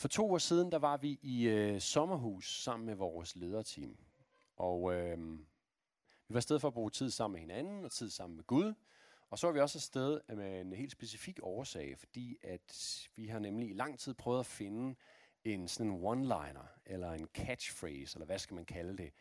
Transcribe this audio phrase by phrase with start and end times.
[0.00, 3.96] For to år siden, der var vi i øh, sommerhus sammen med vores lederteam.
[4.56, 5.18] Og øh,
[6.28, 8.74] vi var afsted for at bruge tid sammen med hinanden og tid sammen med Gud.
[9.30, 13.38] Og så var vi også afsted med en helt specifik årsag, fordi at vi har
[13.38, 14.94] nemlig i lang tid prøvet at finde
[15.44, 19.12] en sådan en one-liner, eller en catchphrase, eller hvad skal man kalde det,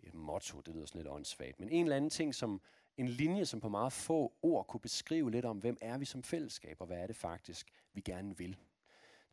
[0.00, 2.60] et motto, det lyder sådan lidt åndssvagt, men en eller anden ting, som
[2.96, 6.22] en linje, som på meget få ord kunne beskrive lidt om, hvem er vi som
[6.22, 8.56] fællesskab, og hvad er det faktisk, vi gerne vil.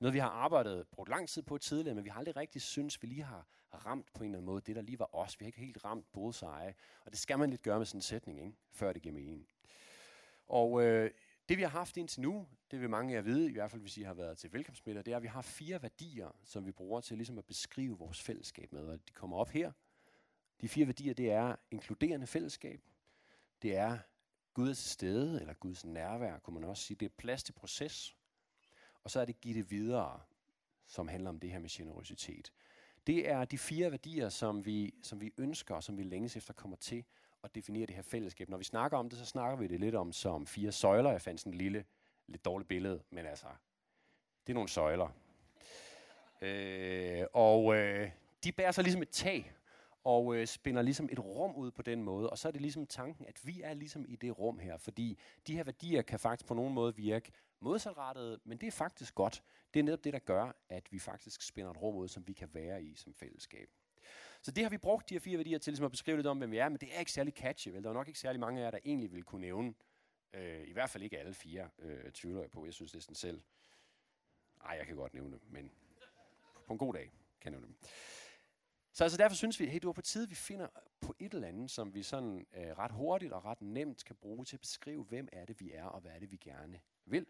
[0.04, 3.02] Noget, vi har arbejdet, brugt lang tid på tidligere, men vi har aldrig rigtig synes,
[3.02, 5.40] vi lige har ramt på en eller anden måde det, der lige var os.
[5.40, 6.74] Vi har ikke helt ramt bullseye,
[7.06, 8.54] og det skal man lidt gøre med sådan en sætning, ikke?
[8.72, 9.48] før det giver mening.
[10.48, 11.12] Og øh,
[11.50, 13.82] det vi har haft indtil nu, det vil mange af jer vide, i hvert fald
[13.82, 16.72] hvis I har været til velkomstmiddag, det er, at vi har fire værdier, som vi
[16.72, 18.82] bruger til ligesom at beskrive vores fællesskab med.
[18.82, 19.72] Og de kommer op her.
[20.62, 22.82] De fire værdier, det er inkluderende fællesskab,
[23.62, 23.98] det er
[24.54, 26.98] Gud er til stede, eller Guds nærvær, kunne man også sige.
[26.98, 28.16] Det er plads til proces.
[29.04, 30.20] Og så er det give det videre,
[30.86, 32.52] som handler om det her med generøsitet.
[33.08, 36.54] Det er de fire værdier, som vi, som vi ønsker, og som vi længes efter
[36.54, 37.06] kommer til
[37.44, 38.50] at definere det her fællesskab.
[38.50, 41.12] Når vi snakker om det, så snakker vi det lidt om som fire søjler.
[41.12, 41.86] Jeg fandt sådan en lille,
[42.28, 43.48] lidt dårligt billede, men altså,
[44.48, 45.10] det er nogle søjler.
[46.42, 48.12] Øh, og øh,
[48.44, 49.54] de bærer sig ligesom et tag,
[50.04, 52.30] og øh, spænder ligesom et rum ud på den måde.
[52.30, 55.20] Og så er det ligesom tanken, at vi er ligesom i det rum her, fordi
[55.48, 59.44] de her værdier kan faktisk på nogen måde virke modsatrettet, men det er faktisk godt.
[59.74, 62.34] Det er netop det, der gør, at vi faktisk spænder et rum ud, som vi
[62.34, 63.70] kan være i som fællesskab.
[64.42, 66.38] Så det har vi brugt, de her fire værdier, til ligesom at beskrive lidt om,
[66.38, 67.70] hvem vi er, men det er ikke særlig catchy.
[67.70, 67.84] Vel?
[67.84, 69.74] Der er nok ikke særlig mange af jer, der egentlig vil kunne nævne.
[70.34, 72.66] Øh, I hvert fald ikke alle fire, øh, tvivler jeg på.
[72.66, 73.42] Jeg synes næsten selv.
[74.64, 75.72] Nej, jeg kan godt nævne dem, men
[76.66, 77.76] på en god dag kan jeg nævne dem.
[78.94, 80.68] Så altså derfor synes vi, hey, det var på tide, vi finder
[81.02, 84.46] på et eller andet, som vi sådan øh, ret hurtigt og ret nemt kan bruge
[84.46, 87.26] til at beskrive, hvem er det, vi er, og hvad er det, vi gerne vil.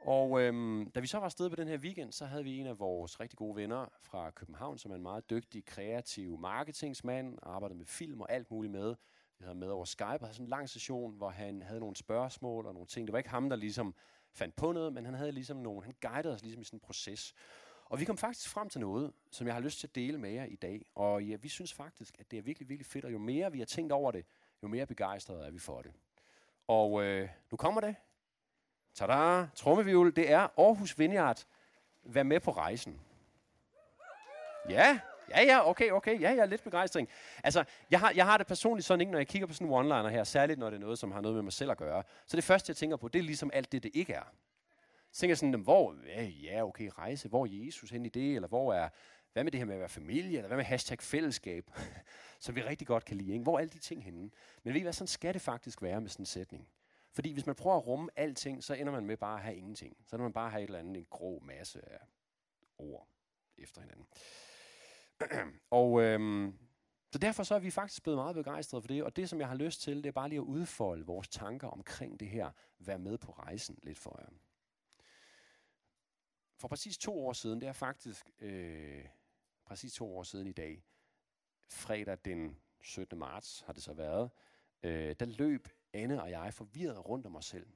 [0.00, 2.66] Og øhm, da vi så var afsted på den her weekend, så havde vi en
[2.66, 7.76] af vores rigtig gode venner fra København, som er en meget dygtig, kreativ marketingsmand, arbejder
[7.76, 8.94] med film og alt muligt med.
[9.38, 11.96] Vi havde med over Skype og havde sådan en lang session, hvor han havde nogle
[11.96, 13.06] spørgsmål og nogle ting.
[13.06, 13.94] Det var ikke ham, der ligesom
[14.32, 16.80] fandt på noget, men han havde ligesom nogle, han guidede os ligesom i sådan en
[16.80, 17.34] proces.
[17.88, 20.30] Og vi kom faktisk frem til noget, som jeg har lyst til at dele med
[20.30, 20.86] jer i dag.
[20.94, 23.58] Og ja, vi synes faktisk, at det er virkelig, virkelig fedt, og jo mere vi
[23.58, 24.24] har tænkt over det,
[24.62, 25.92] jo mere begejstrede er vi for det.
[26.68, 27.96] Og øh, nu kommer det.
[28.94, 29.46] Tada!
[29.54, 31.46] Trommevivl, det er Aarhus Vineyard.
[32.02, 33.00] Vær med på rejsen.
[34.68, 35.00] Ja,
[35.30, 37.08] ja, ja, okay, okay, ja, ja, lidt begejstring.
[37.44, 39.72] Altså, jeg har, jeg har det personligt sådan ikke, når jeg kigger på sådan en
[39.72, 42.02] one-liner her, særligt når det er noget, som har noget med mig selv at gøre.
[42.26, 44.32] Så det første, jeg tænker på, det er ligesom alt det, det ikke er.
[45.18, 45.96] Så tænker jeg sådan, hvor,
[46.42, 48.88] ja, okay, rejse, hvor er Jesus hen i det, eller hvor er,
[49.32, 51.70] hvad med det her med at være familie, eller hvad med hashtag fællesskab,
[52.40, 53.42] som vi rigtig godt kan lide, ikke?
[53.42, 54.30] hvor er alle de ting henne?
[54.64, 56.68] Men ved I hvad, sådan skal det faktisk være med sådan en sætning.
[57.12, 59.96] Fordi hvis man prøver at rumme alting, så ender man med bare at have ingenting.
[60.06, 61.98] Så ender man bare at have et eller andet, en grå masse af
[62.78, 63.08] ord
[63.56, 64.06] efter hinanden.
[65.70, 66.58] og øhm,
[67.12, 69.48] så derfor så er vi faktisk blevet meget begejstrede for det, og det som jeg
[69.48, 72.98] har lyst til, det er bare lige at udfolde vores tanker omkring det her, være
[72.98, 74.28] med på rejsen lidt for jer.
[76.58, 79.04] For præcis to år siden, det er faktisk øh,
[79.64, 80.84] præcis to år siden i dag,
[81.68, 83.18] fredag den 17.
[83.18, 84.30] marts har det så været,
[84.82, 87.66] øh, der løb Anne og jeg forvirret rundt om os selv.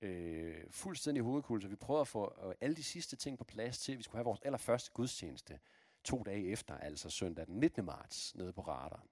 [0.00, 1.68] Øh, fuldstændig hovedkultur.
[1.68, 4.18] Vi prøvede at få øh, alle de sidste ting på plads til, at vi skulle
[4.18, 5.58] have vores allerførste gudstjeneste
[6.04, 7.84] to dage efter, altså søndag den 19.
[7.84, 9.06] marts, nede på Radar.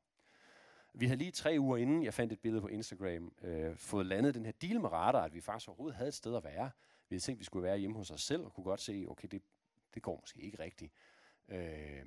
[0.94, 4.34] Vi havde lige tre uger inden, jeg fandt et billede på Instagram, øh, fået landet
[4.34, 6.70] den her deal med Radar, at vi faktisk overhovedet havde et sted at være.
[7.08, 9.04] Vi havde tænkt, at vi skulle være hjemme hos os selv, og kunne godt se,
[9.08, 9.42] okay, det,
[9.94, 10.92] det går måske ikke rigtigt.
[11.48, 12.06] Øh,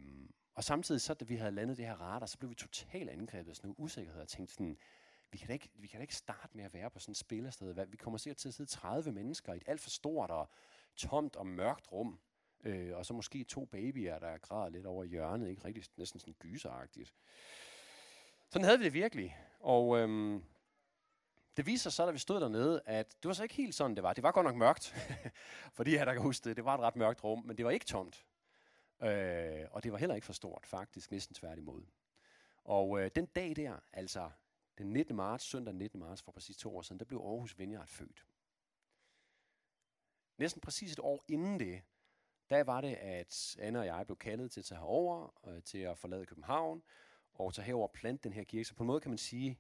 [0.54, 3.50] og samtidig så, da vi havde landet det her radar, så blev vi totalt angrebet
[3.50, 4.78] af sådan noget usikkerhed og tænkte sådan,
[5.32, 7.18] vi kan, da ikke, vi kan da ikke starte med at være på sådan et
[7.18, 7.86] spillersted.
[7.88, 10.50] Vi kommer sikkert til at sidde 30 mennesker i et alt for stort og
[10.96, 12.20] tomt og mørkt rum.
[12.64, 15.50] Øh, og så måske to babyer, der græder lidt over hjørnet.
[15.50, 17.14] Ikke rigtig næsten sådan gyseragtigt.
[18.50, 19.38] Sådan havde vi det virkelig.
[19.60, 20.44] Og øhm,
[21.60, 23.96] det viser sig så, da vi stod dernede, at det var så ikke helt sådan,
[23.96, 24.14] det var.
[24.14, 24.96] Det var godt nok mørkt.
[25.78, 27.72] Fordi jeg der kan huske det, det var et ret mørkt rum, men det var
[27.72, 28.26] ikke tomt.
[29.02, 31.84] Øh, og det var heller ikke for stort, faktisk næsten tværtimod.
[32.64, 34.30] Og øh, den dag der, altså
[34.78, 35.16] den 19.
[35.16, 36.00] marts, søndag 19.
[36.00, 38.26] marts for præcis to år siden, der blev Aarhus Vineyard født.
[40.38, 41.82] Næsten præcis et år inden det,
[42.50, 45.78] der var det, at Anna og jeg blev kaldet til at tage herover, øh, til
[45.78, 46.84] at forlade København,
[47.34, 48.66] og tage herover og plante den her kirke.
[48.66, 49.60] Så på en måde kan man sige,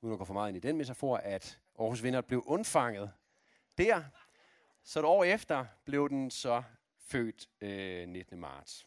[0.00, 3.12] uden at gå for meget ind i den metafor, at Aarhus Vinder blev undfanget
[3.78, 4.02] der.
[4.82, 6.62] Så et år efter blev den så
[6.98, 8.40] født øh, 19.
[8.40, 8.86] marts.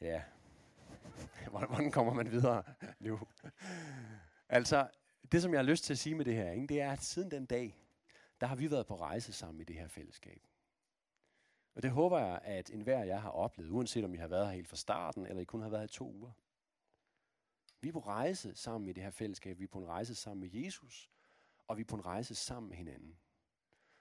[0.00, 0.22] Ja,
[1.50, 2.62] Hvordan kommer man videre
[2.98, 3.20] nu?
[4.48, 4.88] Altså,
[5.32, 7.02] det som jeg har lyst til at sige med det her, ikke, det er, at
[7.02, 7.76] siden den dag,
[8.40, 10.42] der har vi været på rejse sammen i det her fællesskab.
[11.74, 14.46] Og det håber jeg, at enhver af jer har oplevet, uanset om I har været
[14.46, 16.30] her helt fra starten, eller I kun har været her i to uger.
[17.80, 19.58] Vi er på rejse sammen i det her fællesskab.
[19.58, 21.10] Vi er på en rejse sammen med Jesus,
[21.68, 23.18] og vi er på en rejse sammen med hinanden.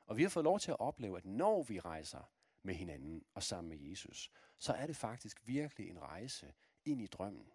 [0.06, 2.31] Og vi har fået lov til at opleve, at når vi rejser
[2.64, 6.54] med hinanden og sammen med Jesus, så er det faktisk virkelig en rejse
[6.86, 7.52] ind i drømmen.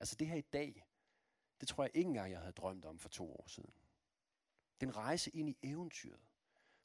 [0.00, 0.86] Altså det her i dag,
[1.60, 3.74] det tror jeg ikke engang, jeg havde drømt om for to år siden.
[4.80, 6.20] Det er en rejse ind i eventyret.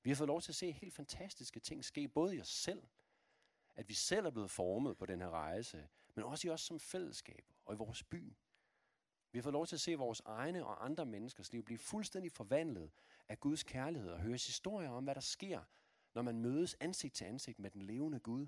[0.03, 2.87] Vi har fået lov til at se helt fantastiske ting ske, både i os selv,
[3.75, 6.79] at vi selv er blevet formet på den her rejse, men også i os som
[6.79, 8.35] fællesskab og i vores by.
[9.35, 12.31] Vi har fået lov til at se vores egne og andre menneskers liv blive fuldstændig
[12.31, 12.91] forvandlet
[13.27, 15.61] af Guds kærlighed og høre historier om, hvad der sker,
[16.13, 18.47] når man mødes ansigt til ansigt med den levende Gud.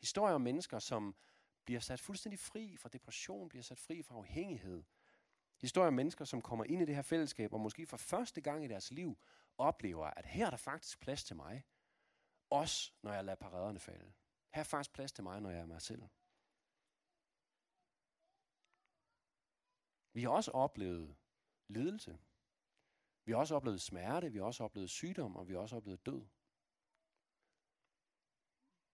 [0.00, 1.14] Historier om mennesker, som
[1.64, 4.82] bliver sat fuldstændig fri fra depression, bliver sat fri fra afhængighed.
[5.60, 8.64] Historier om mennesker, som kommer ind i det her fællesskab og måske for første gang
[8.64, 9.18] i deres liv
[9.58, 11.64] oplever, at her er der faktisk plads til mig.
[12.50, 14.12] Også når jeg lader paraderne falde.
[14.50, 16.02] Her er faktisk plads til mig, når jeg er mig selv.
[20.12, 21.16] Vi har også oplevet
[21.68, 22.18] lidelse.
[23.24, 26.06] Vi har også oplevet smerte, vi har også oplevet sygdom, og vi har også oplevet
[26.06, 26.26] død.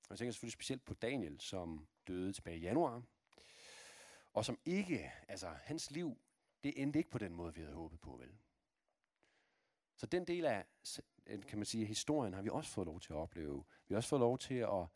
[0.09, 3.03] Og jeg tænker selvfølgelig specielt på Daniel, som døde tilbage i januar,
[4.33, 6.19] og som ikke, altså hans liv,
[6.65, 8.39] det endte ikke på den måde, vi havde håbet på, vel?
[9.97, 10.65] Så den del af,
[11.27, 13.65] kan man sige, historien har vi også fået lov til at opleve.
[13.89, 14.87] Vi har også fået lov til at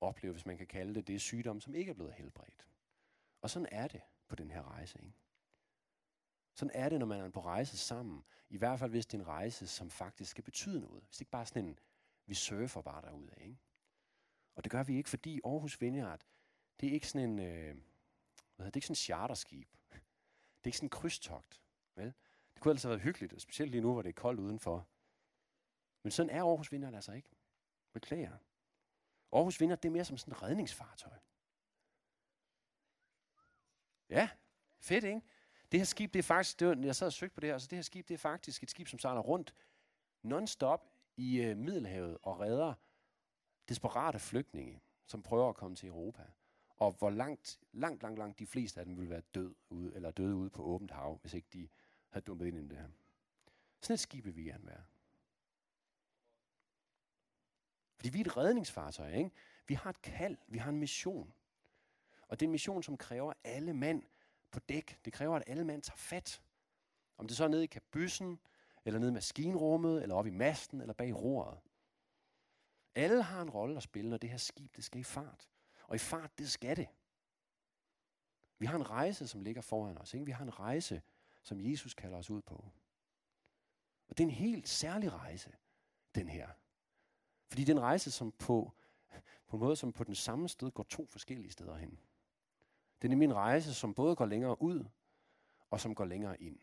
[0.00, 2.68] opleve, hvis man kan kalde det, det sygdom, som ikke er blevet helbredt.
[3.40, 5.12] Og sådan er det på den her rejse, ikke?
[6.54, 8.24] Sådan er det, når man er på rejse sammen.
[8.48, 11.02] I hvert fald, hvis det er en rejse, som faktisk skal betyde noget.
[11.04, 11.78] Hvis det ikke bare er sådan en,
[12.26, 13.58] vi surfer bare derude af, ikke?
[14.54, 16.26] Og det gør vi ikke, fordi Aarhus Vineyard,
[16.80, 17.74] det er ikke sådan en, øh,
[18.56, 19.68] hvad hedder, det er ikke sådan en charterskib.
[19.92, 21.62] Det er ikke sådan en krydstogt,
[21.94, 22.14] vel?
[22.54, 24.88] Det kunne altså have været hyggeligt, specielt lige nu, hvor det er koldt udenfor.
[26.02, 27.28] Men sådan er Aarhus Vineyard altså ikke.
[27.92, 28.38] Beklager.
[29.32, 31.18] Aarhus Vineyard, det er mere som sådan et redningsfartøj.
[34.08, 34.30] Ja,
[34.80, 35.20] fedt, ikke?
[35.72, 37.58] Det her skib, det er faktisk, det var, jeg sad og søgte på det her,
[37.58, 39.54] så det her skib, det er faktisk et skib, som sejler rundt
[40.22, 40.80] non-stop
[41.16, 42.74] i øh, Middelhavet og redder
[43.68, 46.22] desperate flygtninge, som prøver at komme til Europa.
[46.68, 50.10] Og hvor langt, langt, langt, langt de fleste af dem ville være død ude, eller
[50.10, 51.68] døde ude på åbent hav, hvis ikke de
[52.08, 52.88] havde dumpet ind i det her.
[53.80, 54.84] Sådan et skib vil vi gerne være.
[57.96, 59.30] Fordi vi er et redningsfartøj, ikke?
[59.66, 61.32] Vi har et kald, vi har en mission.
[62.28, 64.02] Og det er en mission, som kræver alle mænd
[64.52, 65.00] på dæk.
[65.04, 66.42] Det kræver, at alle mand tager fat.
[67.18, 68.40] Om det så er nede i kabyssen,
[68.84, 71.58] eller nede i maskinrummet, eller oppe i masten, eller bag roret.
[72.94, 75.48] Alle har en rolle at spille, når det her skib det skal i fart.
[75.82, 76.88] Og i fart, det skal det.
[78.58, 80.14] Vi har en rejse, som ligger foran os.
[80.14, 80.26] Ikke?
[80.26, 81.02] Vi har en rejse,
[81.42, 82.64] som Jesus kalder os ud på.
[84.08, 85.52] Og det er en helt særlig rejse,
[86.14, 86.48] den her.
[87.48, 88.72] Fordi det er en rejse, som på,
[89.46, 91.98] på en måde, som på den samme sted går to forskellige steder hen.
[93.02, 94.84] Det er nemlig en rejse, som både går længere ud,
[95.70, 96.58] og som går længere ind.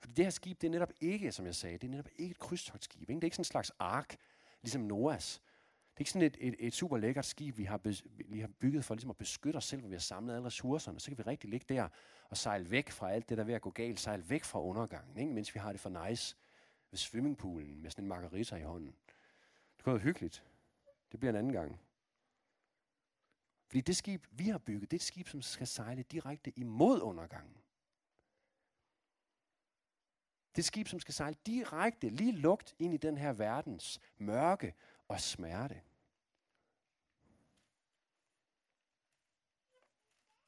[0.00, 2.30] Fordi det her skib, det er netop ikke, som jeg sagde, det er netop ikke
[2.30, 3.10] et krydstogtskib.
[3.10, 3.14] Ikke?
[3.14, 4.16] Det er ikke sådan en slags ark,
[4.62, 5.34] ligesom Noahs.
[5.34, 7.94] Det er ikke sådan et, et, et super lækkert skib, vi har, be,
[8.26, 11.00] vi har bygget for ligesom at beskytte os selv, hvor vi har samlet alle ressourcerne.
[11.00, 11.88] Så kan vi rigtig ligge der
[12.30, 14.00] og sejle væk fra alt det, der er ved at gå galt.
[14.00, 15.32] Sejle væk fra undergangen, ikke?
[15.32, 16.36] mens vi har det for nice
[16.90, 18.94] ved swimmingpoolen med sådan en margarita i hånden.
[19.76, 20.44] Det kunne være hyggeligt.
[21.12, 21.80] Det bliver en anden gang.
[23.68, 27.00] Fordi det skib, vi har bygget, det er et skib, som skal sejle direkte imod
[27.00, 27.56] undergangen.
[30.56, 34.74] Det skib, som skal sejle direkte, lige lugt ind i den her verdens mørke
[35.08, 35.82] og smerte.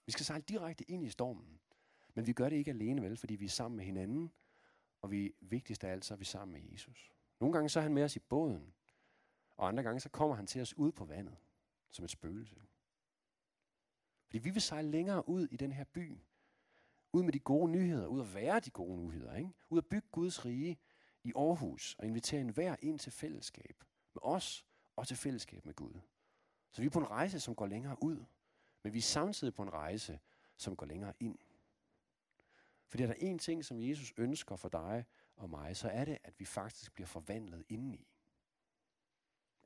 [0.07, 1.61] Vi skal sejle direkte ind i stormen.
[2.15, 4.33] Men vi gør det ikke alene, vel, fordi vi er sammen med hinanden,
[5.03, 7.13] og vi vigtigst af alt, så er vi sammen med Jesus.
[7.41, 8.75] Nogle gange så er han med os i båden,
[9.57, 11.37] og andre gange så kommer han til os ud på vandet,
[11.91, 12.57] som et spøgelse.
[14.31, 16.19] Fordi vi vil sejle længere ud i den her by.
[17.13, 19.37] Ud med de gode nyheder, ud at være de gode nyheder.
[19.37, 19.51] Ikke?
[19.71, 20.79] Ud at bygge Guds rige
[21.25, 23.85] i Aarhus og invitere enhver ind til fællesskab
[24.15, 24.65] med os
[24.97, 26.01] og til fællesskab med Gud.
[26.73, 28.25] Så vi er på en rejse, som går længere ud,
[28.83, 30.21] men vi er samtidig på en rejse,
[30.57, 31.39] som går længere ind.
[32.87, 35.05] Fordi er der en ting, som Jesus ønsker for dig
[35.37, 38.09] og mig, så er det, at vi faktisk bliver forvandlet indeni.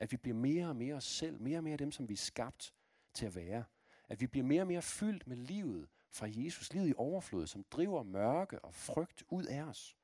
[0.00, 2.18] At vi bliver mere og mere os selv, mere og mere dem, som vi er
[2.18, 2.74] skabt
[3.14, 3.64] til at være.
[4.08, 7.64] At vi bliver mere og mere fyldt med livet fra Jesus, livet i overflod, som
[7.64, 9.96] driver mørke og frygt ud af os,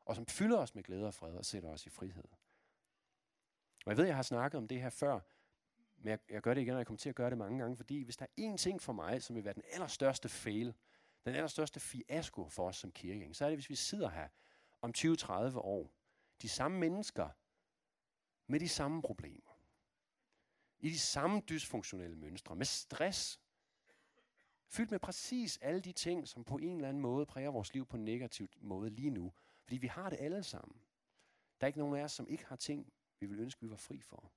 [0.00, 2.24] og som fylder os med glæde og fred og sætter os i frihed.
[3.84, 5.20] Og jeg ved, jeg har snakket om det her før,
[5.96, 7.76] men jeg, jeg gør det igen, og jeg kommer til at gøre det mange gange,
[7.76, 10.74] fordi hvis der er én ting for mig, som vil være den allerstørste fail,
[11.24, 14.28] den allerstørste fiasko for os som kirke, så er det, hvis vi sidder her
[14.82, 15.92] om 20-30 år,
[16.42, 17.28] de samme mennesker
[18.46, 19.47] med de samme problemer.
[20.80, 23.40] I de samme dysfunktionelle mønstre, med stress,
[24.68, 27.86] fyldt med præcis alle de ting, som på en eller anden måde præger vores liv
[27.86, 29.32] på en negativ måde lige nu.
[29.62, 30.80] Fordi vi har det alle sammen.
[31.60, 33.76] Der er ikke nogen af os, som ikke har ting, vi vil ønske, vi var
[33.76, 34.32] fri for.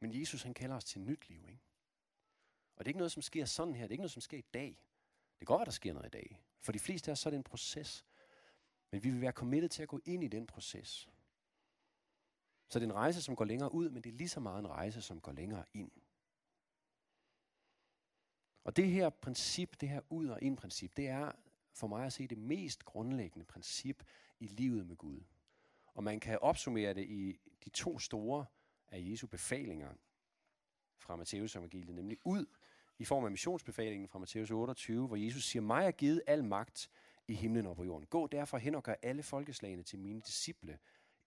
[0.00, 1.62] Men Jesus, han kalder os til nyt liv, ikke?
[2.76, 3.82] Og det er ikke noget, som sker sådan her.
[3.82, 4.68] Det er ikke noget, som sker i dag.
[5.30, 6.42] Det kan godt være, der sker noget i dag.
[6.60, 8.04] For de fleste af os, så er det en proces.
[8.90, 11.08] Men vi vil være committed til at gå ind i den proces.
[12.68, 14.58] Så det er en rejse, som går længere ud, men det er lige så meget
[14.58, 15.90] en rejse, som går længere ind.
[18.64, 21.32] Og det her princip, det her ud- og ind-princip, det er
[21.72, 24.02] for mig at se det mest grundlæggende princip
[24.40, 25.20] i livet med Gud.
[25.94, 28.46] Og man kan opsummere det i de to store
[28.88, 29.94] af Jesu befalinger
[30.96, 32.46] fra Matteus evangeliet, nemlig ud
[32.98, 36.90] i form af missionsbefalingen fra Matthæus 28, hvor Jesus siger, mig er givet al magt
[37.28, 38.06] i himlen og på jorden.
[38.06, 40.78] Gå derfor hen og gør alle folkeslagene til mine disciple.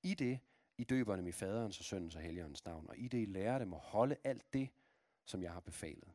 [0.03, 0.39] I det,
[0.81, 3.59] i døber dem i faderens og søndens og helligåndens navn, og i det, I lærer
[3.59, 4.69] dem at holde alt det,
[5.25, 6.11] som jeg har befalet.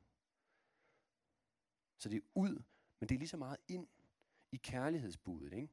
[1.99, 2.63] Så det er ud,
[3.01, 3.87] men det er lige så meget ind
[4.53, 5.53] i kærlighedsbudet.
[5.53, 5.69] Ikke?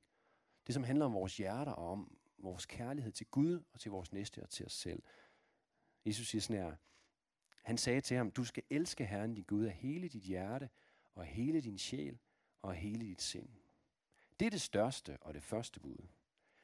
[0.68, 4.12] Det, som handler om vores hjerter og om vores kærlighed til Gud og til vores
[4.12, 5.04] næste og til os selv.
[6.06, 6.76] Jesus siger sådan her,
[7.62, 10.70] han sagde til ham, du skal elske Herren din Gud af hele dit hjerte,
[11.16, 12.20] og hele din sjæl,
[12.62, 13.50] og hele dit sind.
[14.40, 16.08] Det er det største og det første bud.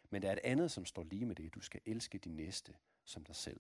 [0.09, 1.55] Men der er et andet, som står lige med det.
[1.55, 3.59] Du skal elske din næste som dig selv.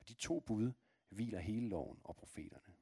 [0.00, 0.72] Og de to bud
[1.08, 2.74] hviler hele loven og profeterne.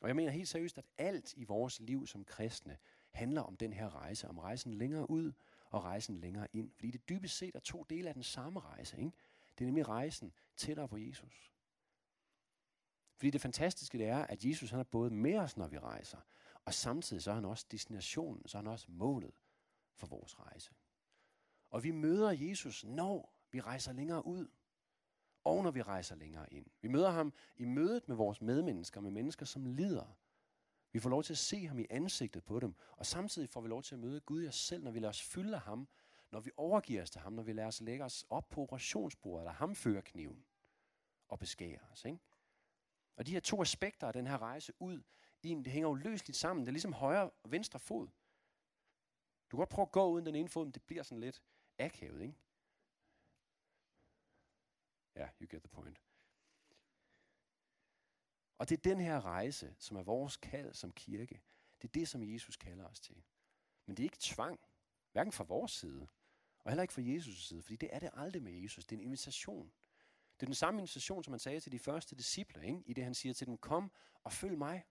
[0.00, 2.78] Og jeg mener helt seriøst, at alt i vores liv som kristne
[3.10, 5.32] handler om den her rejse, om rejsen længere ud
[5.64, 6.72] og rejsen længere ind.
[6.74, 8.98] Fordi det dybest set er to dele af den samme rejse.
[8.98, 9.12] Ikke?
[9.58, 11.52] Det er nemlig rejsen tættere på Jesus.
[13.16, 16.18] Fordi det fantastiske det er, at Jesus han er både med os, når vi rejser,
[16.64, 19.34] og samtidig så er han også destinationen, så er han også målet
[19.94, 20.72] for vores rejse.
[21.72, 24.48] Og vi møder Jesus, når vi rejser længere ud,
[25.44, 26.66] og når vi rejser længere ind.
[26.80, 30.16] Vi møder ham i mødet med vores medmennesker, med mennesker, som lider.
[30.92, 33.68] Vi får lov til at se ham i ansigtet på dem, og samtidig får vi
[33.68, 35.88] lov til at møde Gud i os selv, når vi lader os fylde af ham,
[36.30, 39.42] når vi overgiver os til ham, når vi lader os lægge os op på operationsbordet,
[39.42, 40.44] eller ham fører kniven
[41.28, 42.04] og beskærer os.
[42.04, 42.18] Ikke?
[43.16, 45.02] Og de her to aspekter af den her rejse ud
[45.42, 46.64] en, det hænger jo løsligt sammen.
[46.66, 48.06] Det er ligesom højre og venstre fod.
[49.50, 51.42] Du kan godt prøve at gå uden den ene fod, men det bliver sådan lidt
[51.84, 52.38] akavet, ikke?
[55.14, 56.00] Ja, yeah, you get the point.
[58.58, 61.42] Og det er den her rejse, som er vores kald som kirke.
[61.82, 63.22] Det er det, som Jesus kalder os til.
[63.86, 64.60] Men det er ikke tvang,
[65.12, 66.08] hverken fra vores side,
[66.64, 68.86] og heller ikke fra Jesus' side, fordi det er det aldrig med Jesus.
[68.86, 69.72] Det er en invitation.
[70.34, 72.82] Det er den samme invitation, som han sagde til de første disciple, ikke?
[72.86, 73.92] i det han siger til dem, kom
[74.24, 74.84] og følg mig.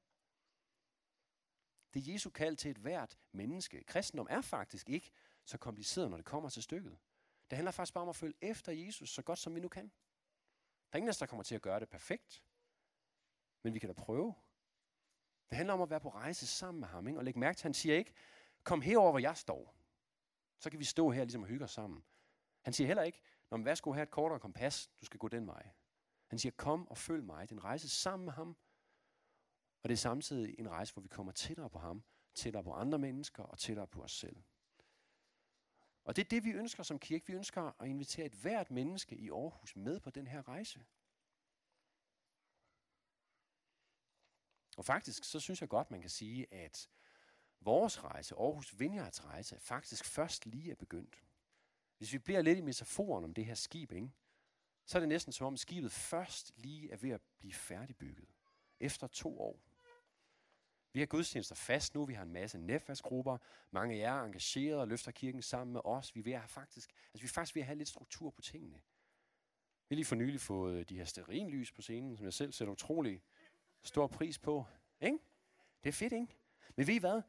[1.93, 3.83] Det er Jesu kald til et hvert menneske.
[3.83, 5.11] Kristendom er faktisk ikke
[5.45, 6.97] så kompliceret, når det kommer til stykket.
[7.49, 9.83] Det handler faktisk bare om at følge efter Jesus så godt, som vi nu kan.
[9.83, 12.43] Der er ingen af os, der kommer til at gøre det perfekt.
[13.63, 14.35] Men vi kan da prøve.
[15.49, 17.07] Det handler om at være på rejse sammen med ham.
[17.07, 17.19] Ikke?
[17.19, 18.13] Og lægge mærke til, at han siger ikke,
[18.63, 19.75] kom herover, hvor jeg står.
[20.59, 22.03] Så kan vi stå her ligesom og hygge os sammen.
[22.61, 23.21] Han siger heller ikke,
[23.51, 25.69] Nå, men værsgo her et kortere kompas, du skal gå den vej.
[26.27, 27.49] Han siger, kom og følg mig.
[27.49, 28.57] Det er en rejse sammen med ham.
[29.83, 32.03] Og det er samtidig en rejse, hvor vi kommer tættere på ham,
[32.35, 34.35] tættere på andre mennesker og tættere på os selv.
[36.03, 37.27] Og det er det, vi ønsker som kirke.
[37.27, 40.85] Vi ønsker at invitere et hvert menneske i Aarhus med på den her rejse.
[44.77, 46.89] Og faktisk, så synes jeg godt, man kan sige, at
[47.59, 51.23] vores rejse, Aarhus Vineyards rejse, faktisk først lige er begyndt.
[51.97, 54.11] Hvis vi bliver lidt i metaforen om det her skib, ikke?
[54.85, 58.29] så er det næsten som om skibet først lige er ved at blive færdigbygget.
[58.79, 59.70] Efter to år.
[60.93, 63.37] Vi har gudstjenester fast nu, vi har en masse netværksgrupper.
[63.71, 66.15] Mange af jer er engageret og løfter kirken sammen med os.
[66.15, 68.29] Vi er, ved at have faktisk, altså vi er faktisk ved at have lidt struktur
[68.29, 68.81] på tingene.
[69.89, 72.51] Vi har lige for nylig fået øh, de her sterinlys på scenen, som jeg selv
[72.51, 73.23] sætter utrolig
[73.83, 74.65] stor pris på.
[75.01, 75.17] Ikke?
[75.83, 76.37] Det er fedt, ikke?
[76.75, 77.21] Men ved I hvad?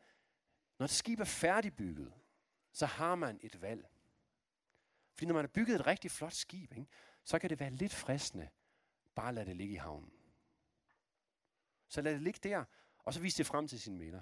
[0.79, 2.13] Når det skib er færdigbygget,
[2.73, 3.89] så har man et valg.
[5.15, 6.91] Fordi når man har bygget et rigtig flot skib, ikke,
[7.25, 8.49] så kan det være lidt fristende
[9.15, 10.13] bare at lade det ligge i havnen.
[11.89, 12.65] Så lad det ligge der,
[13.03, 14.21] og så viste det frem til sine venner.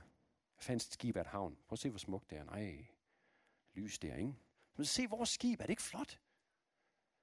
[0.56, 1.56] Jeg fandt et skib af et havn.
[1.56, 2.44] Prøv at se, hvor smukt det er.
[2.44, 2.86] Nej,
[3.74, 4.34] lys der, ikke?
[4.76, 5.60] Men se vores skib.
[5.60, 6.20] Er det ikke flot?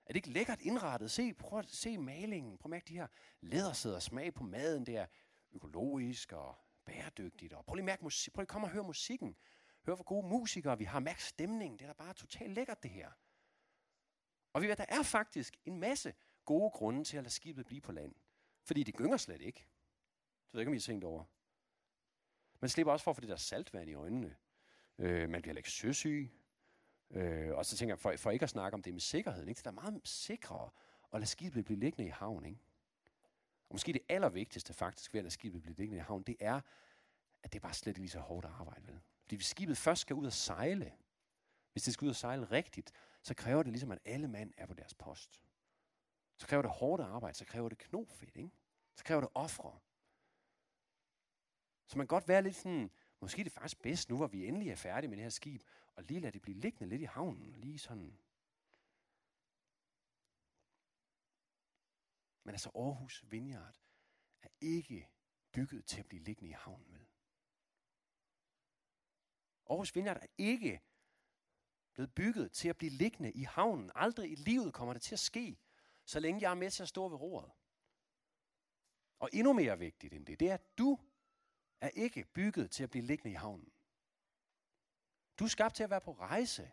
[0.06, 1.12] Er det ikke lækkert indrettet?
[1.12, 2.58] Se, prøv at se malingen.
[2.58, 3.08] Prøv at mærke de her
[3.42, 4.86] lædersæder smag på maden.
[4.86, 5.06] Det er
[5.52, 7.54] økologisk og bæredygtigt.
[7.54, 8.34] Og prøv lige at mærke musik.
[8.34, 9.36] Prøv lige at komme og høre musikken.
[9.86, 11.00] Hør, hvor gode musikere vi har.
[11.00, 11.80] Mærk stemningen.
[11.80, 13.12] Det er da bare totalt lækkert, det her.
[14.54, 16.14] Og vi ved, der er faktisk en masse
[16.46, 18.16] gode grunde til at lade skibet blive på land.
[18.64, 19.68] Fordi det gynger slet ikke.
[20.46, 21.26] Det ved ikke, om I har tænkt over.
[22.60, 24.36] Man slipper også for at få det der saltvand i øjnene.
[24.98, 26.32] Øh, man bliver ikke søsyg.
[27.12, 29.60] Øh, og så tænker jeg, for, for ikke at snakke om det med sikkerheden, ikke?
[29.60, 30.70] det er meget sikrere
[31.14, 32.46] at lade skibet blive liggende i havn.
[32.46, 32.60] Ikke?
[33.70, 36.62] Og måske det allervigtigste faktisk ved at lade skibet blive liggende i havn, det er,
[37.44, 39.00] at det er bare slet ikke lige så hårdt at arbejde ved.
[39.22, 40.94] Fordi hvis skibet først skal ud og sejle,
[41.72, 44.66] hvis det skal ud og sejle rigtigt, så kræver det ligesom, at alle mand er
[44.66, 45.42] på deres post.
[46.38, 48.52] Så kræver det hårdt arbejde, så kræver det knofedt, ikke?
[48.96, 49.80] Så kræver det ofre.
[51.88, 54.48] Så man kan godt være lidt sådan, måske er det faktisk bedst nu, hvor vi
[54.48, 55.64] endelig er færdige med det her skib,
[55.96, 58.18] og lige lade det blive liggende lidt i havnen, lige sådan.
[62.44, 63.80] Men altså Aarhus Vineyard
[64.42, 65.10] er ikke
[65.52, 67.06] bygget til at blive liggende i havnen med.
[69.70, 70.82] Aarhus Vineyard er ikke
[71.94, 73.92] blevet bygget til at blive liggende i havnen.
[73.96, 75.58] Aldrig i livet kommer det til at ske,
[76.06, 77.52] så længe jeg er med til at stå ved roret.
[79.20, 81.00] Og endnu mere vigtigt end det, det er, at du
[81.82, 83.72] er ikke bygget til at blive liggende i havnen.
[85.40, 86.72] Du er skabt til at være på rejse.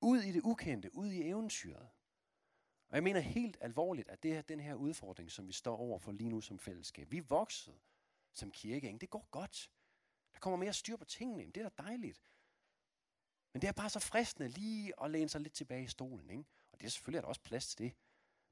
[0.00, 1.88] Ud i det ukendte, ud i eventyret.
[2.88, 5.98] Og jeg mener helt alvorligt, at det er den her udfordring, som vi står over
[5.98, 7.10] for lige nu som fællesskab.
[7.10, 7.80] Vi er vokset
[8.32, 8.98] som kirke, ikke?
[8.98, 9.70] det går godt.
[10.32, 12.22] Der kommer mere styr på tingene, det er da dejligt.
[13.52, 16.30] Men det er bare så fristende lige at læne sig lidt tilbage i stolen.
[16.30, 16.44] Ikke?
[16.72, 17.96] Og det er selvfølgelig er der også plads til det.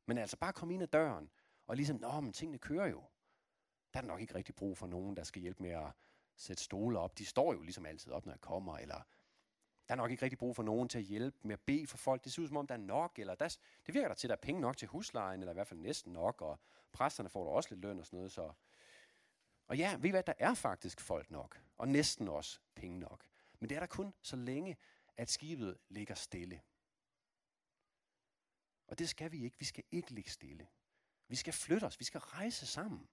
[0.06, 1.30] Men altså bare komme ind ad døren,
[1.66, 3.04] og ligesom, nå, men tingene kører jo.
[3.94, 5.92] Der er nok ikke rigtig brug for nogen, der skal hjælpe med at
[6.36, 7.18] sætte stole op.
[7.18, 9.02] De står jo ligesom altid op, når jeg kommer, eller
[9.88, 11.96] der er nok ikke rigtig brug for nogen til at hjælpe med at bede for
[11.96, 12.24] folk.
[12.24, 13.56] Det ser ud som om, der er nok, eller der,
[13.86, 15.80] det virker der til, at der er penge nok til huslejen, eller i hvert fald
[15.80, 16.60] næsten nok, og
[16.92, 18.32] præsterne får da også lidt løn og sådan noget.
[18.32, 18.52] Så.
[19.66, 23.24] Og ja, ved I hvad, der er faktisk folk nok, og næsten også penge nok.
[23.60, 24.76] Men det er der kun så længe,
[25.16, 26.60] at skibet ligger stille.
[28.86, 29.58] Og det skal vi ikke.
[29.58, 30.68] Vi skal ikke ligge stille.
[31.28, 32.00] Vi skal flytte os.
[32.00, 33.08] Vi skal rejse sammen.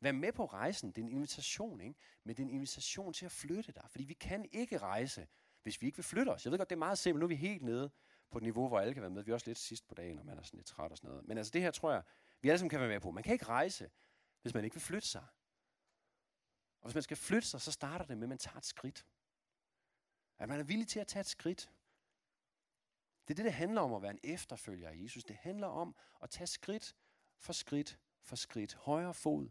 [0.00, 0.90] Vær med på rejsen.
[0.90, 1.94] Det er en invitation, ikke?
[2.24, 3.84] Men det er en invitation til at flytte dig.
[3.90, 5.28] Fordi vi kan ikke rejse,
[5.62, 6.44] hvis vi ikke vil flytte os.
[6.44, 7.20] Jeg ved godt, det er meget simpelt.
[7.20, 7.90] Nu er vi helt nede
[8.30, 9.22] på et niveau, hvor alle kan være med.
[9.22, 11.10] Vi er også lidt sidst på dagen, når man er sådan lidt træt og sådan
[11.10, 11.24] noget.
[11.28, 12.02] Men altså det her tror jeg,
[12.40, 13.10] vi alle sammen kan være med på.
[13.10, 13.90] Man kan ikke rejse,
[14.42, 15.26] hvis man ikke vil flytte sig.
[16.80, 19.06] Og hvis man skal flytte sig, så starter det med, at man tager et skridt.
[20.38, 21.70] At man er villig til at tage et skridt.
[23.28, 25.24] Det er det, det handler om at være en efterfølger af Jesus.
[25.24, 26.96] Det handler om at tage skridt
[27.38, 28.74] for skridt for skridt.
[28.74, 29.48] Højre fod,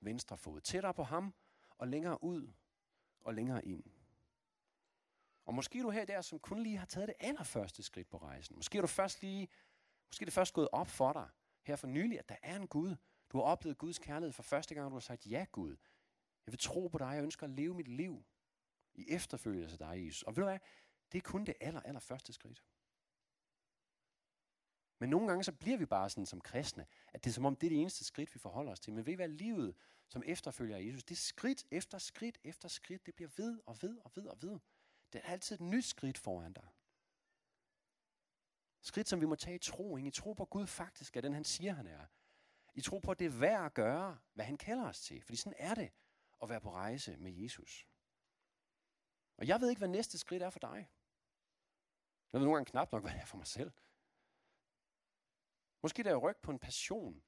[0.00, 0.60] venstre fod.
[0.60, 1.34] Tættere på ham,
[1.78, 2.52] og længere ud,
[3.20, 3.84] og længere ind.
[5.44, 8.16] Og måske er du her der, som kun lige har taget det allerførste skridt på
[8.16, 8.56] rejsen.
[8.56, 9.48] Måske er du først lige,
[10.06, 11.28] måske er det først gået op for dig
[11.62, 12.96] her for nylig, at der er en Gud.
[13.32, 15.76] Du har oplevet Guds kærlighed for første gang, du har sagt, ja Gud,
[16.46, 18.24] jeg vil tro på dig, jeg ønsker at leve mit liv
[18.94, 20.22] i efterfølgelse af dig, Jesus.
[20.22, 20.58] Og ved du hvad,
[21.12, 22.64] det er kun det aller, aller første skridt.
[25.00, 27.56] Men nogle gange så bliver vi bare sådan som kristne, at det er som om
[27.56, 28.92] det er det eneste skridt, vi forholder os til.
[28.92, 29.74] Men ved hvad livet
[30.08, 33.82] som efterfølger af Jesus, det er skridt efter skridt efter skridt, det bliver ved og
[33.82, 34.58] ved og ved og ved.
[35.12, 36.68] Det er altid et nyt skridt foran dig.
[38.80, 39.96] Skridt, som vi må tage i tro.
[39.96, 42.06] I tro på, at Gud faktisk er den, han siger, han er.
[42.74, 45.22] I tro på, at det er værd at gøre, hvad han kalder os til.
[45.22, 45.90] Fordi sådan er det
[46.42, 47.86] at være på rejse med Jesus.
[49.36, 50.90] Og jeg ved ikke, hvad næste skridt er for dig.
[52.32, 53.72] Jeg ved nogle gange knap nok, hvad det er for mig selv.
[55.82, 57.22] Måske der er ryg på en passion,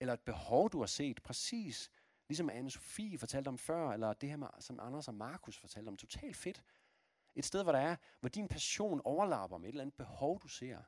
[0.00, 1.90] eller et behov, du har set, præcis
[2.28, 5.96] ligesom anne Sofie fortalte om før, eller det her, som Anders og Markus fortalte om,
[5.96, 6.64] totalt fedt.
[7.34, 10.48] Et sted, hvor der er, hvor din passion overlapper med et eller andet behov, du
[10.48, 10.82] ser.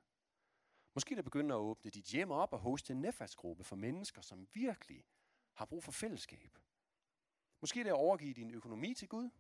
[0.94, 4.48] Måske der begynder at åbne dit hjem op og hoste en netværksgruppe for mennesker, som
[4.54, 5.04] virkelig
[5.54, 6.58] har brug for fællesskab.
[7.60, 9.30] Måske det er at overgive din økonomi til Gud,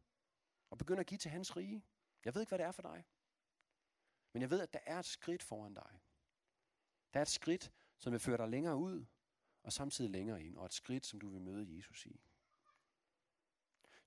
[0.70, 1.84] og begynde at give til hans rige.
[2.24, 3.04] Jeg ved ikke, hvad det er for dig.
[4.32, 6.00] Men jeg ved, at der er et skridt foran dig.
[7.14, 9.04] Der er et skridt, som vil føre dig længere ud,
[9.62, 12.20] og samtidig længere ind, og et skridt, som du vil møde Jesus i.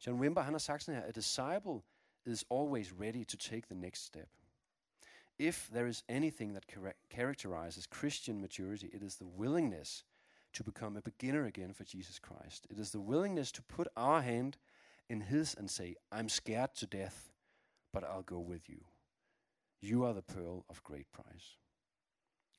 [0.05, 1.81] John Wimber, han har sagt sådan her, a disciple
[2.25, 4.29] is always ready to take the next step.
[5.37, 6.65] If there is anything that
[7.09, 10.05] characterizes Christian maturity, it is the willingness
[10.53, 12.67] to become a beginner again for Jesus Christ.
[12.69, 14.57] It is the willingness to put our hand
[15.09, 17.33] in His and say, I'm scared to death,
[17.91, 18.85] but I'll go with you.
[19.81, 21.57] You are the pearl of great price.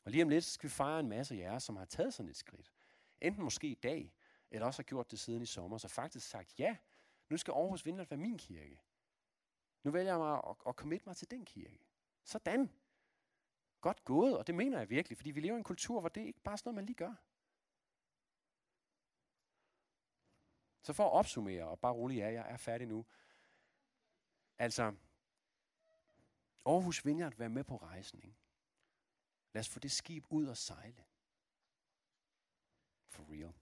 [0.07, 2.31] Og lige om lidt skal vi fejre en masse af jer, som har taget sådan
[2.31, 2.73] et skridt.
[3.21, 4.15] Enten måske i dag,
[4.51, 6.77] eller også har gjort det siden i sommer, så faktisk sagt, ja,
[7.29, 8.81] nu skal Aarhus Vindland være min kirke.
[9.83, 11.79] Nu vælger jeg mig at, at committe mig til den kirke.
[12.25, 12.73] Sådan.
[13.81, 16.21] Godt gået, og det mener jeg virkelig, fordi vi lever i en kultur, hvor det
[16.21, 17.15] ikke bare er sådan noget, man lige gør.
[20.83, 23.07] Så for at opsummere, og bare rolig ja, jeg er færdig nu.
[24.59, 24.95] Altså,
[26.67, 28.23] Aarhus Vineyard, vær med på rejsen.
[28.23, 28.46] Ikke?
[29.57, 31.05] Lad os få det skib ud og sejle.
[33.09, 33.53] For real.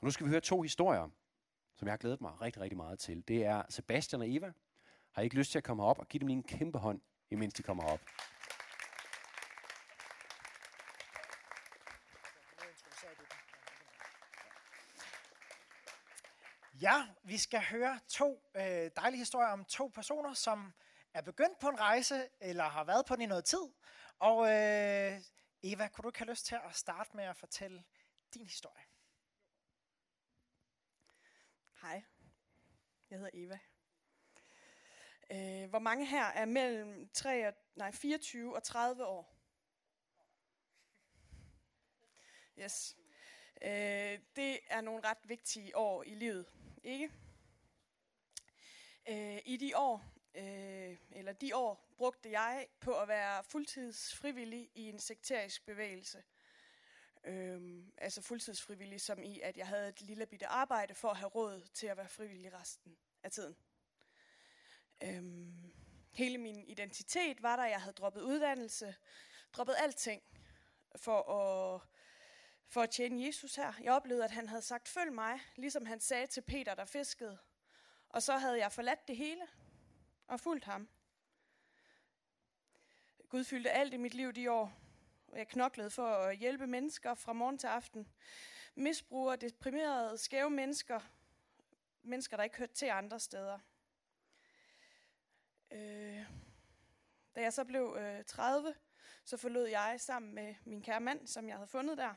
[0.00, 1.08] Og nu skal vi høre to historier,
[1.74, 3.28] som jeg har glædet mig rigtig, rigtig meget til.
[3.28, 4.52] Det er Sebastian og Eva.
[5.12, 7.00] Har I ikke lyst til at komme op og give dem lige en kæmpe hånd?
[7.30, 8.00] imens de kommer op.
[16.80, 18.62] Ja, vi skal høre to øh,
[18.96, 20.72] dejlige historier om to personer, som
[21.14, 23.77] er begyndt på en rejse, eller har været på den i noget tid.
[24.18, 25.20] Og øh,
[25.62, 27.84] Eva, kunne du ikke have lyst til at starte med at fortælle
[28.34, 28.84] din historie?
[31.82, 32.02] Hej,
[33.10, 33.58] jeg hedder Eva.
[35.30, 39.34] Øh, hvor mange her er mellem 3 og, nej, 24 og 30 år?
[42.58, 42.96] Yes.
[43.62, 46.46] Øh, det er nogle ret vigtige år i livet,
[46.84, 47.12] ikke?
[49.08, 54.88] Øh, I de år, øh, eller de år, brugte jeg på at være fuldtidsfrivillig i
[54.88, 56.22] en sekterisk bevægelse.
[57.24, 61.28] Øhm, altså fuldtidsfrivillig, som i, at jeg havde et lille bitte arbejde for at have
[61.28, 63.56] råd til at være frivillig resten af tiden.
[65.02, 65.72] Øhm,
[66.12, 68.94] hele min identitet var der, jeg havde droppet uddannelse,
[69.52, 70.22] droppet alting
[70.96, 71.80] for at,
[72.68, 73.72] for at tjene Jesus her.
[73.82, 77.38] Jeg oplevede, at han havde sagt, følg mig, ligesom han sagde til Peter, der fiskede.
[78.08, 79.46] Og så havde jeg forladt det hele
[80.28, 80.88] og fulgt ham.
[83.28, 84.72] Gud fyldte alt i mit liv de år,
[85.28, 88.08] og jeg knoklede for at hjælpe mennesker fra morgen til aften.
[88.74, 91.00] Misbrugere, deprimerede, skæve mennesker.
[92.02, 93.58] Mennesker, der ikke hørte til andre steder.
[95.70, 96.24] Øh,
[97.34, 98.74] da jeg så blev øh, 30,
[99.24, 102.14] så forlod jeg sammen med min kære mand, som jeg havde fundet der,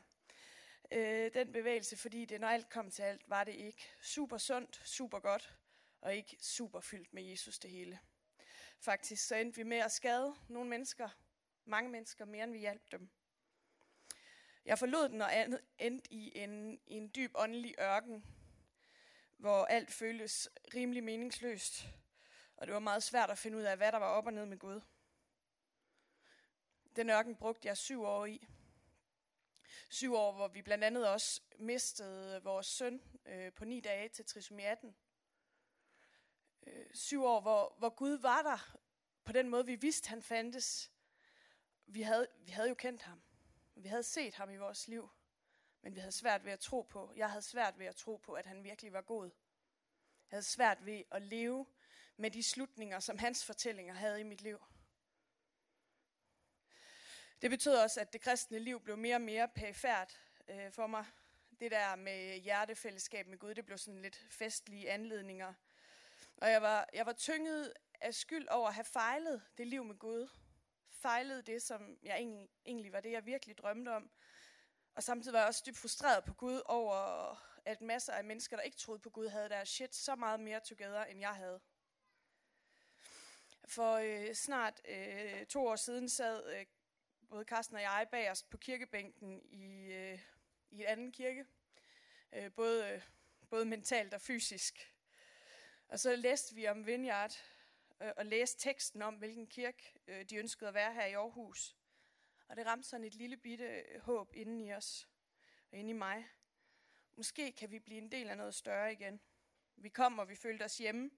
[0.92, 4.82] øh, den bevægelse, fordi det, når alt kom til alt, var det ikke super sundt,
[4.84, 5.56] super godt,
[6.02, 7.98] og ikke super fyldt med Jesus det hele.
[8.78, 11.08] Faktisk så endte vi med at skade nogle mennesker,
[11.64, 13.10] mange mennesker, mere end vi hjalp dem.
[14.64, 15.30] Jeg forlod den og
[15.78, 18.24] endte i en, i en dyb åndelig ørken,
[19.36, 21.86] hvor alt føltes rimelig meningsløst,
[22.56, 24.46] og det var meget svært at finde ud af, hvad der var op og ned
[24.46, 24.80] med Gud.
[26.96, 28.48] Den ørken brugte jeg syv år i.
[29.90, 34.24] Syv år, hvor vi blandt andet også mistede vores søn øh, på ni dage til
[34.24, 34.96] trisomi 18.
[36.66, 38.76] Øh, syv år, hvor, hvor Gud var der
[39.24, 40.92] på den måde, vi vidste, han fandtes.
[41.86, 43.22] Vi havde, vi havde jo kendt ham.
[43.74, 45.10] Vi havde set ham i vores liv.
[45.82, 47.12] Men vi havde svært ved at tro på.
[47.16, 49.24] Jeg havde svært ved at tro på, at han virkelig var god.
[49.24, 51.66] Jeg havde svært ved at leve
[52.16, 54.62] med de slutninger, som hans fortællinger havde i mit liv.
[57.42, 61.06] Det betød også, at det kristne liv blev mere og mere perifært øh, for mig.
[61.60, 65.54] Det der med hjertefællesskab med Gud, det blev sådan lidt festlige anledninger.
[66.42, 69.98] Og jeg var, jeg var tynget af skyld over at have fejlet det liv med
[69.98, 70.28] Gud.
[70.90, 74.10] Fejlet det, som jeg egentlig, egentlig var det, jeg virkelig drømte om.
[74.94, 76.96] Og samtidig var jeg også dybt frustreret på Gud over,
[77.64, 80.60] at masser af mennesker, der ikke troede på Gud, havde deres shit så meget mere
[80.60, 81.60] together, end jeg havde.
[83.68, 86.66] For øh, snart øh, to år siden sad øh,
[87.28, 90.20] både Carsten og jeg bag os på kirkebænken i, øh,
[90.70, 91.46] i en anden kirke.
[92.32, 93.02] Øh, både, øh,
[93.50, 94.91] både mentalt og fysisk.
[95.92, 97.32] Og så læste vi om Vineyard,
[98.00, 101.76] øh, og læste teksten om, hvilken kirke øh, de ønskede at være her i Aarhus.
[102.48, 105.08] Og det ramte sådan et lille bitte øh, håb inden i os,
[105.70, 106.28] og inde i mig.
[107.16, 109.20] Måske kan vi blive en del af noget større igen.
[109.76, 111.10] Vi kom, og vi følte os hjemme.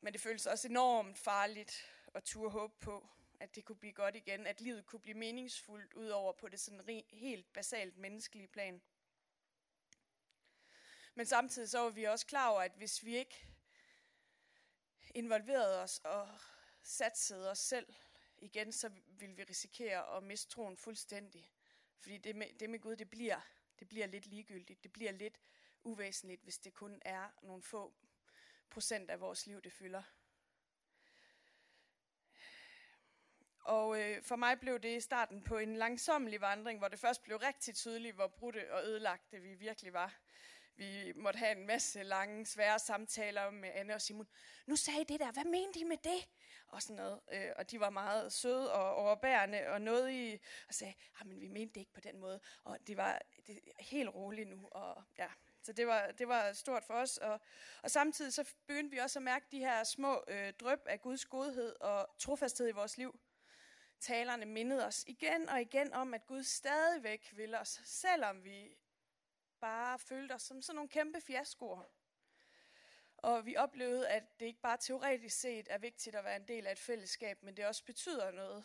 [0.00, 3.08] Men det føltes også enormt farligt at turde håbe på,
[3.40, 6.60] at det kunne blive godt igen, at livet kunne blive meningsfuldt ud over på det
[6.60, 8.82] sådan helt basalt menneskelige plan.
[11.18, 13.48] Men samtidig så var vi også klar over, at hvis vi ikke
[15.14, 16.28] involverede os og
[16.82, 17.94] satsede os selv
[18.38, 21.52] igen, så ville vi risikere at miste troen fuldstændig.
[21.98, 23.40] Fordi det med, det med Gud, det bliver,
[23.78, 24.82] det bliver lidt ligegyldigt.
[24.82, 25.40] Det bliver lidt
[25.82, 27.94] uvæsentligt, hvis det kun er nogle få
[28.70, 30.02] procent af vores liv, det fylder.
[33.60, 37.36] Og øh, for mig blev det starten på en langsommelig vandring, hvor det først blev
[37.36, 40.20] rigtig tydeligt, hvor brudte og ødelagte vi virkelig var.
[40.76, 44.28] Vi måtte have en masse lange, svære samtaler med Anne og Simon.
[44.66, 46.28] Nu sagde I det der, hvad mente I med det?
[46.68, 47.20] Og sådan noget.
[47.32, 51.40] Øh, og de var meget søde og overbærende og noget i, og sagde, ah, men
[51.40, 52.40] vi mente det ikke på den måde.
[52.64, 54.68] Og det var det, helt roligt nu.
[54.70, 55.28] Og, ja.
[55.62, 57.16] Så det var, det var stort for os.
[57.16, 57.40] Og,
[57.82, 61.24] og samtidig så begyndte vi også at mærke de her små øh, drøb af Guds
[61.24, 63.20] godhed og trofasthed i vores liv.
[64.00, 68.76] Talerne mindede os igen og igen om, at Gud stadigvæk vil os, selvom vi
[69.60, 71.84] bare følte os som sådan nogle kæmpe fiaskoer.
[73.16, 76.66] Og vi oplevede, at det ikke bare teoretisk set er vigtigt at være en del
[76.66, 78.64] af et fællesskab, men det også betyder noget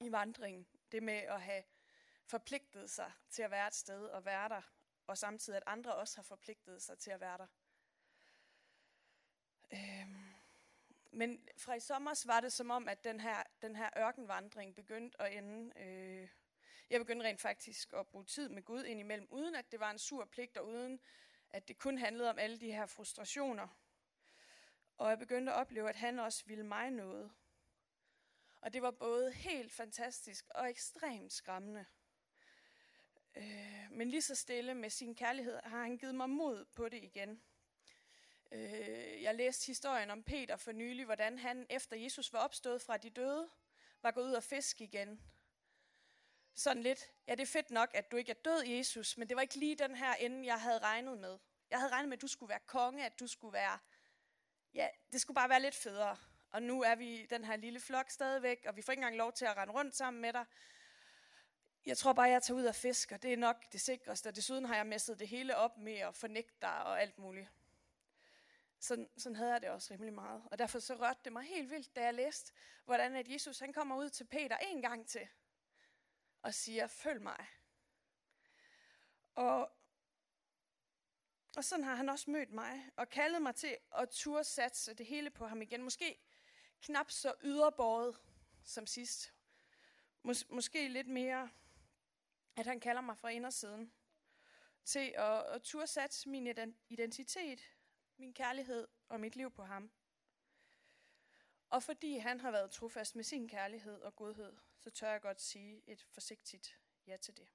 [0.00, 0.66] i vandringen.
[0.92, 1.62] Det med at have
[2.26, 4.62] forpligtet sig til at være et sted og være der,
[5.06, 7.46] og samtidig at andre også har forpligtet sig til at være der.
[9.72, 10.34] Øhm.
[11.10, 15.22] men fra i sommer var det som om, at den her, den her ørkenvandring begyndte
[15.22, 15.78] at ende.
[15.78, 16.28] Øh,
[16.90, 19.98] jeg begyndte rent faktisk at bruge tid med Gud indimellem, uden at det var en
[19.98, 21.00] sur pligt, og uden
[21.50, 23.68] at det kun handlede om alle de her frustrationer.
[24.98, 27.32] Og jeg begyndte at opleve, at han også ville mig noget.
[28.60, 31.84] Og det var både helt fantastisk og ekstremt skræmmende.
[33.36, 37.04] Øh, men lige så stille med sin kærlighed har han givet mig mod på det
[37.04, 37.42] igen.
[38.52, 42.96] Øh, jeg læste historien om Peter for nylig, hvordan han efter Jesus var opstået fra
[42.96, 43.48] de døde,
[44.02, 45.20] var gået ud og fisk igen.
[46.60, 49.36] Sådan lidt, ja det er fedt nok, at du ikke er død, Jesus, men det
[49.36, 51.38] var ikke lige den her ende, jeg havde regnet med.
[51.70, 53.78] Jeg havde regnet med, at du skulle være konge, at du skulle være,
[54.74, 56.16] ja, det skulle bare være lidt federe.
[56.50, 59.32] Og nu er vi den her lille flok stadigvæk, og vi får ikke engang lov
[59.32, 60.44] til at rende rundt sammen med dig.
[61.86, 63.16] Jeg tror bare, jeg tager ud og fisker.
[63.16, 64.26] Det er nok det sikreste.
[64.28, 67.48] Og desuden har jeg messet det hele op med at fornægte dig og alt muligt.
[68.80, 70.42] Sådan, sådan havde jeg det også rimelig meget.
[70.50, 72.52] Og derfor så rørte det mig helt vildt, da jeg læste,
[72.84, 75.28] hvordan at Jesus han kommer ud til Peter en gang til
[76.42, 77.46] og siger, følg mig.
[79.34, 79.72] Og,
[81.56, 85.06] og sådan har han også mødt mig og kaldet mig til at turde satse det
[85.06, 85.82] hele på ham igen.
[85.82, 86.18] Måske
[86.80, 88.20] knap så yderbåret
[88.64, 89.34] som sidst.
[90.24, 91.50] Mås- måske lidt mere,
[92.56, 93.92] at han kalder mig fra indersiden
[94.84, 97.60] til at, at turde satse min identitet
[98.20, 99.90] min kærlighed og mit liv på ham.
[101.70, 105.40] Og fordi han har været trofast med sin kærlighed og godhed, så tør jeg godt
[105.40, 107.48] sige et forsigtigt ja til det.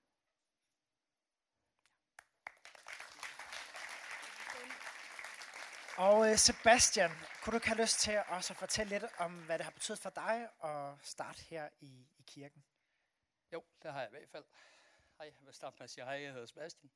[5.97, 7.11] Og øh, Sebastian,
[7.43, 9.99] kunne du ikke have lyst til også at fortælle lidt om, hvad det har betydet
[9.99, 12.63] for dig at starte her i, i kirken?
[13.53, 14.45] Jo, det har jeg i hvert fald.
[15.17, 16.91] Hej, jeg vil starte med at sige hej, jeg hedder Sebastian.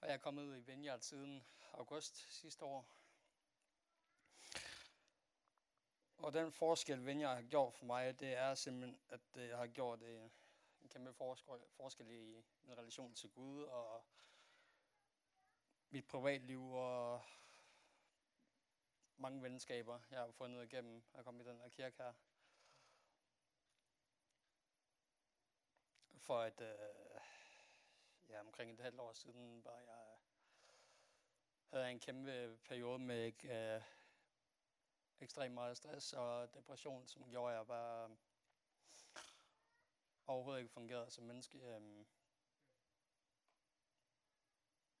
[0.00, 2.97] Og jeg er kommet ud i Vineyard siden august sidste år.
[6.18, 9.66] Og den forskel, Vineyard har gjort for mig, det er simpelthen, at øh, jeg har
[9.66, 10.30] gjort det
[10.80, 11.12] en kæmpe
[11.76, 14.04] forskel i min relation til Gud og
[15.90, 17.22] mit privatliv og
[19.16, 22.12] mange venskaber, jeg har fundet igennem at komme i den her kirke her.
[26.18, 27.20] For at øh,
[28.28, 30.18] ja, omkring et halvt år siden var jeg
[31.72, 33.82] havde en kæmpe periode med øh,
[35.20, 38.16] ekstremt meget stress og depression, som gjorde, at jeg bare
[40.26, 41.58] overhovedet ikke fungerede som menneske.
[41.58, 42.06] Øhm,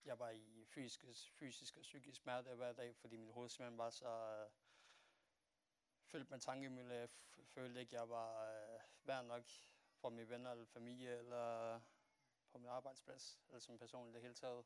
[0.04, 3.90] jeg var i fysisk, fysisk og psykisk smerte hver dag, fordi mit hoved simpelthen var
[3.90, 4.46] så
[6.04, 6.94] fyldt med tankemølle.
[6.94, 7.08] Jeg
[7.44, 9.48] følte ikke, jeg var øh, værd nok
[10.00, 11.80] for mine venner eller familie, eller
[12.50, 14.64] på min arbejdsplads, eller som person i det hele taget.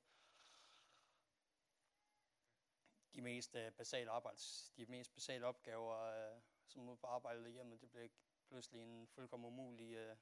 [3.14, 7.76] De mest uh, basale arbejds, de mest basale opgaver, øh, som nu på arbejdet hjemme,
[7.76, 8.08] det blev
[8.48, 10.16] pludselig en fuldkommen umulig øh,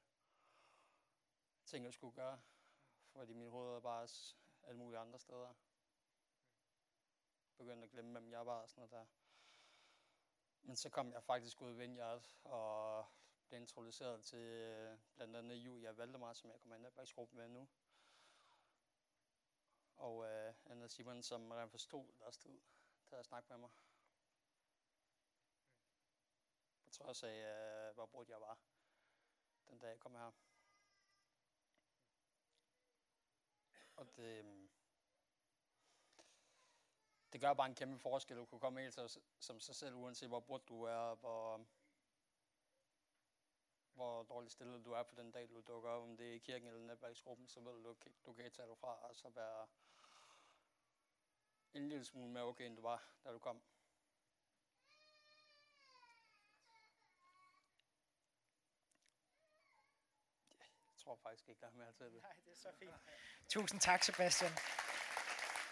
[1.65, 2.41] ting at skulle gøre,
[3.11, 4.07] fordi min hoved er bare
[4.63, 5.53] alle mulige andre steder.
[7.57, 9.05] Begyndte at glemme, hvem jeg var og sådan noget der.
[10.61, 13.05] Men så kom jeg faktisk ud i Vineyard og
[13.47, 17.67] blev introduceret til øh, blandt andet Julia Valdemar, som jeg kommer i netværksgruppen med nu.
[19.95, 22.59] Og øh, Anna Simon, som rent forstod der stod
[23.11, 23.69] til at snakke med mig.
[26.83, 27.37] På trods af,
[27.89, 28.57] øh, hvor brudt jeg var,
[29.69, 30.31] den dag jeg kom her.
[33.95, 34.69] Og det, øh,
[37.33, 38.99] det gør bare en kæmpe forskel at kunne komme helt
[39.39, 41.65] som sig selv, uanset hvor brudt du er, hvor,
[43.93, 46.37] hvor dårligt stillet du er på den dag, du dukker op, om det er i
[46.37, 47.95] kirken eller netværksgruppen, så ved du,
[48.25, 49.67] du kan ikke tage dig fra, og så være
[51.73, 53.61] en lille smule mere okay, end du var, da du kom.
[60.89, 62.21] Jeg tror faktisk ikke, der er mere til det.
[62.21, 62.95] Nej, det er så fint.
[63.49, 64.51] Tusind tak, Sebastian.